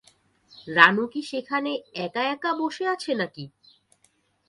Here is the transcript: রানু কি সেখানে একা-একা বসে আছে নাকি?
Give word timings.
রানু 0.67 1.03
কি 1.07 1.21
সেখানে 1.31 1.71
একা-একা 2.05 2.51
বসে 2.59 2.83
আছে 2.87 3.11
নাকি? 3.13 3.45